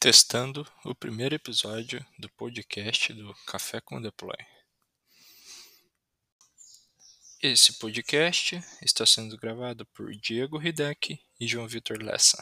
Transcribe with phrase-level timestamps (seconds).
[0.00, 4.38] Testando o primeiro episódio do podcast do Café com Deploy.
[7.42, 12.40] Esse podcast está sendo gravado por Diego Hideck e João Vitor Lessa.